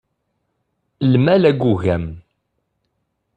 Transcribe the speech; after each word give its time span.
Lmal 1.11 1.43
agugam! 1.51 2.05